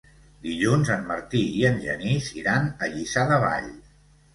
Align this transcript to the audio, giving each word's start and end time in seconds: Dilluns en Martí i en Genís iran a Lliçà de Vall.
Dilluns 0.47 0.89
en 0.95 1.05
Martí 1.11 1.43
i 1.59 1.63
en 1.71 1.79
Genís 1.85 2.33
iran 2.43 2.69
a 2.89 2.95
Lliçà 2.97 3.33
de 3.33 3.43
Vall. 3.49 3.75